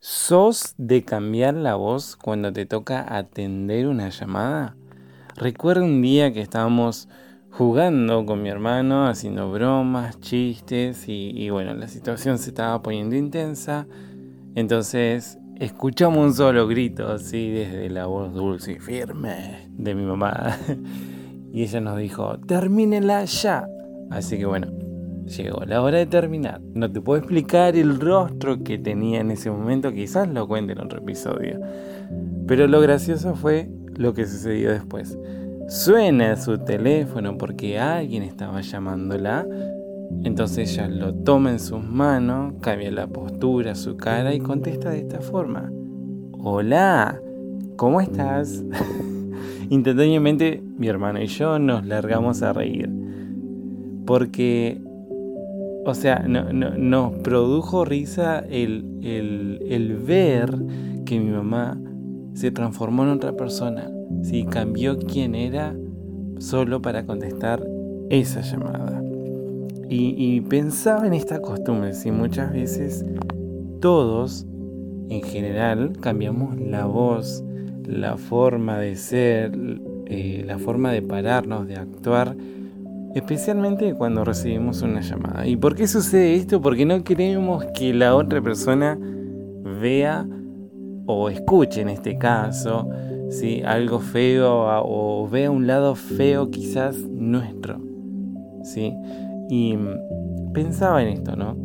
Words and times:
¿Sos 0.00 0.76
de 0.78 1.02
cambiar 1.02 1.54
la 1.54 1.74
voz 1.74 2.14
cuando 2.14 2.52
te 2.52 2.66
toca 2.66 3.16
atender 3.16 3.88
una 3.88 4.10
llamada? 4.10 4.76
Recuerdo 5.34 5.84
un 5.84 6.02
día 6.02 6.32
que 6.32 6.40
estábamos 6.40 7.08
jugando 7.50 8.24
con 8.24 8.40
mi 8.40 8.48
hermano, 8.48 9.08
haciendo 9.08 9.50
bromas, 9.50 10.20
chistes 10.20 11.08
y, 11.08 11.50
bueno, 11.50 11.74
la 11.74 11.88
situación 11.88 12.38
se 12.38 12.50
estaba 12.50 12.80
poniendo 12.80 13.16
intensa. 13.16 13.88
Entonces 14.54 15.36
escuchamos 15.56 16.18
un 16.18 16.32
solo 16.32 16.68
grito 16.68 17.08
así 17.08 17.50
desde 17.50 17.90
la 17.90 18.06
voz 18.06 18.32
dulce 18.32 18.74
y 18.74 18.78
firme 18.78 19.68
de 19.68 19.96
mi 19.96 20.04
mamá. 20.04 20.56
y 21.52 21.64
ella 21.64 21.80
nos 21.80 21.98
dijo, 21.98 22.38
termínela 22.46 23.24
ya. 23.24 23.66
Así 24.12 24.38
que 24.38 24.46
bueno, 24.46 24.68
Llegó 25.36 25.64
la 25.66 25.82
hora 25.82 25.98
de 25.98 26.06
terminar. 26.06 26.60
No 26.74 26.90
te 26.90 27.00
puedo 27.00 27.18
explicar 27.18 27.76
el 27.76 28.00
rostro 28.00 28.62
que 28.64 28.78
tenía 28.78 29.20
en 29.20 29.30
ese 29.30 29.50
momento, 29.50 29.92
quizás 29.92 30.26
lo 30.28 30.48
cuente 30.48 30.72
en 30.72 30.80
otro 30.80 31.00
episodio. 31.00 31.60
Pero 32.46 32.66
lo 32.66 32.80
gracioso 32.80 33.34
fue 33.34 33.68
lo 33.96 34.14
que 34.14 34.26
sucedió 34.26 34.70
después. 34.70 35.18
Suena 35.68 36.36
su 36.36 36.56
teléfono 36.58 37.36
porque 37.36 37.78
alguien 37.78 38.22
estaba 38.22 38.62
llamándola. 38.62 39.46
Entonces 40.24 40.72
ella 40.72 40.88
lo 40.88 41.14
toma 41.14 41.50
en 41.50 41.60
sus 41.60 41.84
manos, 41.84 42.54
cambia 42.62 42.90
la 42.90 43.06
postura, 43.06 43.74
su 43.74 43.98
cara 43.98 44.34
y 44.34 44.40
contesta 44.40 44.90
de 44.90 45.00
esta 45.00 45.20
forma. 45.20 45.70
Hola, 46.38 47.20
¿cómo 47.76 48.00
estás? 48.00 48.64
Instantáneamente 49.68 50.62
mi 50.78 50.88
hermano 50.88 51.20
y 51.20 51.26
yo 51.26 51.58
nos 51.58 51.84
largamos 51.84 52.40
a 52.42 52.54
reír. 52.54 52.88
Porque 54.06 54.80
o 55.88 55.94
sea, 55.94 56.18
no, 56.28 56.52
nos 56.52 57.12
produjo 57.20 57.86
risa 57.86 58.40
el, 58.40 58.84
ver 60.06 60.54
que 61.06 61.18
mi 61.18 61.30
mamá 61.30 61.80
se 62.34 62.50
transformó 62.50 63.04
en 63.04 63.08
otra 63.08 63.32
persona, 63.32 63.90
¿sí? 64.22 64.44
cambió 64.44 64.98
quién 64.98 65.34
era 65.34 65.74
solo 66.38 66.82
para 66.82 67.06
contestar 67.06 67.66
esa 68.10 68.42
llamada. 68.42 69.02
Y, 69.88 70.42
pensaba 70.42 71.06
en 71.06 71.14
esta 71.14 71.40
costumbre, 71.40 71.94
si 71.94 72.10
muchas 72.10 72.52
veces 72.52 73.06
todos 73.80 74.46
en 75.08 75.22
general 75.22 75.92
cambiamos 76.00 76.60
la 76.60 76.84
voz, 76.84 77.42
la 77.86 78.18
forma 78.18 78.78
de 78.78 78.96
ser, 78.96 79.52
eh, 80.04 80.44
la 80.46 80.58
forma 80.58 80.92
de 80.92 81.00
pararnos, 81.00 81.66
de 81.66 81.76
actuar 81.76 82.36
especialmente 83.14 83.94
cuando 83.94 84.24
recibimos 84.24 84.82
una 84.82 85.00
llamada. 85.00 85.46
¿Y 85.46 85.56
por 85.56 85.74
qué 85.74 85.86
sucede 85.86 86.34
esto? 86.34 86.60
Porque 86.60 86.84
no 86.84 87.02
queremos 87.04 87.64
que 87.74 87.92
la 87.94 88.14
otra 88.14 88.40
persona 88.40 88.98
vea 89.80 90.26
o 91.06 91.30
escuche 91.30 91.80
en 91.80 91.88
este 91.88 92.18
caso 92.18 92.88
¿sí? 93.30 93.62
algo 93.64 93.98
feo 93.98 94.66
o 94.84 95.28
vea 95.28 95.50
un 95.50 95.66
lado 95.66 95.94
feo 95.94 96.50
quizás 96.50 96.96
nuestro. 96.98 97.80
¿sí? 98.62 98.94
Y 99.48 99.76
pensaba 100.52 101.02
en 101.02 101.08
esto, 101.08 101.36
¿no? 101.36 101.56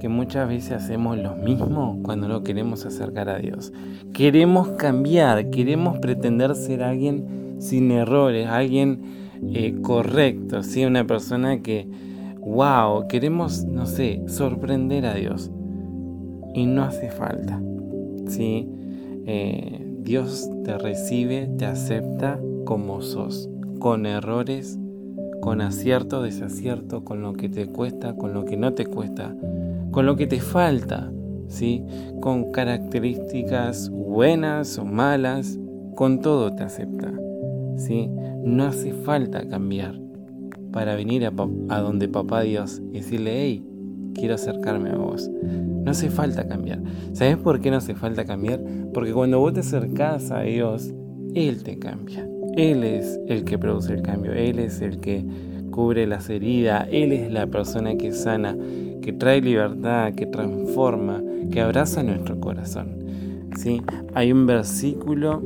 Que 0.00 0.08
muchas 0.08 0.48
veces 0.48 0.72
hacemos 0.72 1.18
lo 1.18 1.36
mismo 1.36 2.00
cuando 2.02 2.26
no 2.26 2.42
queremos 2.42 2.86
acercar 2.86 3.28
a 3.28 3.38
Dios. 3.38 3.72
Queremos 4.14 4.70
cambiar, 4.70 5.50
queremos 5.50 5.98
pretender 5.98 6.54
ser 6.54 6.82
alguien 6.82 7.56
sin 7.58 7.90
errores, 7.90 8.46
alguien 8.46 9.02
eh, 9.48 9.80
correcto, 9.82 10.62
¿sí? 10.62 10.84
una 10.84 11.06
persona 11.06 11.62
que, 11.62 11.88
wow, 12.40 13.08
queremos, 13.08 13.64
no 13.64 13.86
sé, 13.86 14.22
sorprender 14.26 15.06
a 15.06 15.14
Dios. 15.14 15.50
Y 16.54 16.66
no 16.66 16.82
hace 16.82 17.10
falta. 17.10 17.60
¿sí? 18.26 18.68
Eh, 19.26 19.86
Dios 20.02 20.50
te 20.64 20.76
recibe, 20.78 21.48
te 21.58 21.66
acepta 21.66 22.40
como 22.64 23.02
sos, 23.02 23.48
con 23.78 24.06
errores, 24.06 24.78
con 25.40 25.60
acierto, 25.60 26.22
desacierto, 26.22 27.04
con 27.04 27.22
lo 27.22 27.32
que 27.32 27.48
te 27.48 27.66
cuesta, 27.66 28.14
con 28.14 28.34
lo 28.34 28.44
que 28.44 28.56
no 28.56 28.74
te 28.74 28.86
cuesta, 28.86 29.34
con 29.90 30.06
lo 30.06 30.16
que 30.16 30.26
te 30.26 30.40
falta, 30.40 31.10
¿sí? 31.48 31.84
con 32.20 32.52
características 32.52 33.90
buenas 33.90 34.78
o 34.78 34.84
malas, 34.84 35.58
con 35.94 36.20
todo 36.20 36.54
te 36.54 36.62
acepta. 36.62 37.12
No 38.44 38.64
hace 38.64 38.92
falta 38.92 39.48
cambiar 39.48 39.98
para 40.72 40.94
venir 40.96 41.24
a, 41.24 41.30
donde 41.80 42.08
papá 42.08 42.42
Dios 42.42 42.82
y 42.90 42.98
decirle, 42.98 43.42
hey, 43.42 43.66
quiero 44.14 44.34
acercarme 44.34 44.90
a 44.90 44.96
vos. 44.96 45.30
No 45.30 45.90
hace 45.90 46.10
falta 46.10 46.46
cambiar. 46.46 46.82
¿Sabes 47.12 47.38
por 47.38 47.60
qué 47.60 47.70
no 47.70 47.78
hace 47.78 47.94
falta 47.94 48.24
cambiar? 48.24 48.60
Porque 48.92 49.12
cuando 49.12 49.38
vos 49.40 49.54
te 49.54 49.60
acercás 49.60 50.30
a 50.30 50.42
Dios, 50.42 50.92
Él 51.34 51.62
te 51.62 51.78
cambia. 51.78 52.28
Él 52.56 52.84
es 52.84 53.18
el 53.28 53.44
que 53.44 53.58
produce 53.58 53.94
el 53.94 54.02
cambio. 54.02 54.32
Él 54.32 54.58
es 54.58 54.82
el 54.82 55.00
que 55.00 55.24
cubre 55.70 56.06
las 56.06 56.28
heridas. 56.28 56.86
Él 56.90 57.12
es 57.12 57.32
la 57.32 57.46
persona 57.46 57.96
que 57.96 58.12
sana, 58.12 58.56
que 59.00 59.12
trae 59.12 59.40
libertad, 59.40 60.12
que 60.14 60.26
transforma, 60.26 61.22
que 61.50 61.60
abraza 61.62 62.02
nuestro 62.02 62.38
corazón. 62.40 62.98
¿Sí? 63.56 63.80
Hay 64.14 64.32
un 64.32 64.46
versículo 64.46 65.42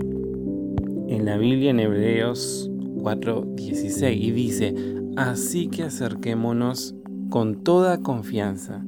en 1.15 1.25
la 1.25 1.37
Biblia 1.37 1.71
en 1.71 1.81
Hebreos 1.81 2.71
4:16 2.97 4.17
y 4.17 4.31
dice, 4.33 4.75
así 5.17 5.69
que 5.69 5.85
acerquémonos 5.85 6.95
con 7.31 7.63
toda 7.63 7.99
confianza 7.99 8.85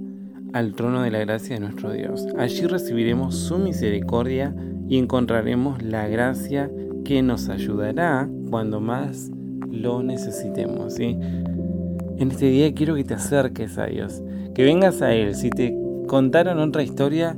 al 0.52 0.74
trono 0.74 1.02
de 1.02 1.10
la 1.10 1.20
gracia 1.20 1.56
de 1.56 1.60
nuestro 1.60 1.92
Dios. 1.92 2.26
Allí 2.36 2.66
recibiremos 2.66 3.36
su 3.36 3.58
misericordia 3.58 4.54
y 4.88 4.98
encontraremos 4.98 5.82
la 5.82 6.08
gracia 6.08 6.70
que 7.04 7.22
nos 7.22 7.48
ayudará 7.48 8.28
cuando 8.50 8.80
más 8.80 9.30
lo 9.70 10.02
necesitemos. 10.02 10.98
En 10.98 12.30
este 12.30 12.46
día 12.46 12.72
quiero 12.74 12.94
que 12.94 13.04
te 13.04 13.14
acerques 13.14 13.78
a 13.78 13.86
Dios, 13.86 14.22
que 14.54 14.64
vengas 14.64 15.02
a 15.02 15.14
Él. 15.14 15.34
Si 15.34 15.50
te 15.50 15.76
contaron 16.06 16.58
otra 16.58 16.82
historia, 16.82 17.36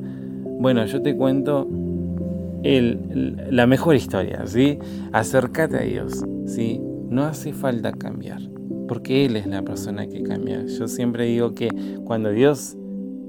bueno, 0.61 0.85
yo 0.87 1.03
te 1.03 1.17
cuento 1.17 1.69
la 2.63 3.67
mejor 3.67 3.97
historia, 3.97 4.47
¿sí? 4.47 4.79
Acércate 5.13 5.77
a 5.77 5.83
Dios, 5.83 6.25
¿sí? 6.47 6.81
No 7.09 7.25
hace 7.25 7.53
falta 7.53 7.93
cambiar, 7.93 8.41
porque 8.89 9.25
Él 9.25 9.37
es 9.37 9.47
la 9.47 9.63
persona 9.63 10.07
que 10.07 10.23
cambia. 10.23 10.65
Yo 10.67 10.89
siempre 10.89 11.27
digo 11.27 11.55
que 11.55 11.69
cuando 12.05 12.31
Dios 12.31 12.77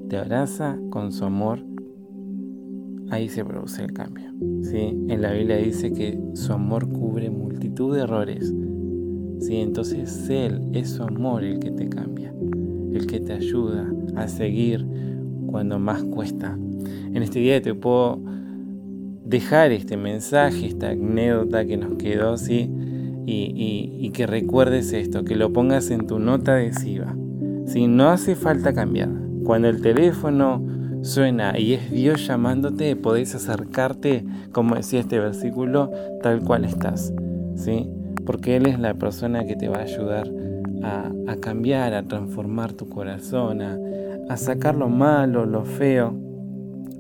te 0.10 0.18
abraza 0.18 0.78
con 0.90 1.12
su 1.12 1.26
amor, 1.26 1.60
ahí 3.10 3.30
se 3.30 3.46
produce 3.46 3.84
el 3.84 3.94
cambio, 3.94 4.32
¿sí? 4.62 4.96
En 5.08 5.22
la 5.22 5.32
Biblia 5.32 5.58
dice 5.58 5.92
que 5.94 6.20
su 6.34 6.54
amor 6.54 6.90
cubre 6.90 7.30
multitud 7.30 7.96
de 7.96 8.04
errores, 8.04 8.54
¿sí? 9.40 9.58
Entonces 9.58 10.30
Él 10.30 10.62
es 10.74 10.92
su 10.92 11.04
amor 11.04 11.44
el 11.44 11.60
que 11.60 11.72
te 11.72 11.88
cambia, 11.88 12.34
el 12.94 13.08
que 13.08 13.20
te 13.20 13.34
ayuda 13.34 13.92
a 14.16 14.28
seguir 14.28 14.86
cuando 15.48 15.80
más 15.80 16.04
cuesta. 16.04 16.58
En 17.14 17.24
este 17.24 17.40
día 17.40 17.62
te 17.62 17.74
puedo 17.74 18.22
dejar 19.30 19.72
este 19.72 19.96
mensaje, 19.96 20.66
esta 20.66 20.90
anécdota 20.90 21.64
que 21.66 21.78
nos 21.78 21.94
quedó, 21.98 22.38
¿sí? 22.38 22.70
Y, 23.26 24.10
que 24.12 24.26
recuerdes 24.26 24.92
esto, 24.92 25.24
que 25.24 25.36
lo 25.36 25.54
pongas 25.54 25.92
en 25.92 26.08
tu 26.08 26.18
nota 26.18 26.54
adhesiva. 26.54 27.16
Si 27.68 27.88
No 27.88 28.10
hace 28.10 28.36
falta 28.36 28.74
cambiar. 28.74 29.10
Cuando 29.44 29.70
el 29.70 29.82
teléfono 29.82 30.66
suena 31.04 31.58
y 31.58 31.74
es 31.74 31.92
Dios 31.92 32.26
llamándote, 32.26 32.96
podés 32.96 33.36
acercarte, 33.36 34.26
como 34.52 34.76
decía 34.76 35.00
este 35.00 35.20
versículo, 35.20 35.92
tal 36.24 36.42
cual 36.42 36.66
estás, 36.66 37.14
¿sí? 37.56 37.88
Porque 38.26 38.58
Él 38.58 38.66
es 38.66 38.80
la 38.80 38.96
persona 38.96 39.46
que 39.46 39.56
te 39.56 39.70
va 39.70 39.78
a 39.78 39.84
ayudar 39.84 40.30
a, 40.84 41.36
cambiar, 41.40 41.94
a 41.94 42.04
transformar 42.04 42.74
tu 42.74 42.90
corazón, 42.90 43.62
a, 43.62 43.78
a 44.28 44.38
sacar 44.38 44.74
lo 44.76 44.90
malo, 44.90 45.46
lo 45.46 45.66
feo 45.66 46.16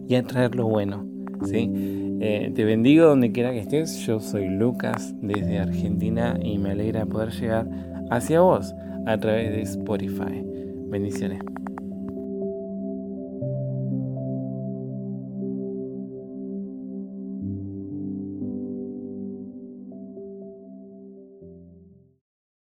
y 0.07 0.13
a 0.15 0.23
traer 0.23 0.55
lo 0.55 0.67
bueno, 0.67 1.05
¿sí? 1.45 2.07
Eh, 2.21 2.51
te 2.53 2.65
bendigo 2.65 3.05
donde 3.05 3.31
quiera 3.31 3.51
que 3.51 3.59
estés. 3.59 3.97
Yo 4.05 4.19
soy 4.19 4.49
Lucas 4.49 5.13
desde 5.21 5.59
Argentina 5.59 6.37
y 6.41 6.57
me 6.57 6.71
alegra 6.71 7.05
poder 7.05 7.31
llegar 7.31 7.67
hacia 8.09 8.41
vos 8.41 8.73
a 9.05 9.17
través 9.17 9.51
de 9.51 9.61
Spotify. 9.61 10.43
Bendiciones. 10.89 11.41